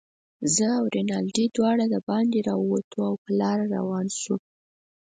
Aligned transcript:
زه 0.55 0.65
او 0.77 0.85
رینالډي 0.95 1.45
دواړه 1.55 1.85
دباندې 1.95 2.39
راووتو، 2.47 2.99
او 3.09 3.15
په 3.23 3.29
لاره 3.39 3.65
روان 3.75 4.07
شوو. 4.21 4.35